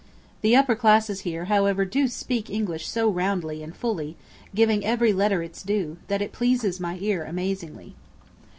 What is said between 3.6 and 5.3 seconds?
and fully, giving every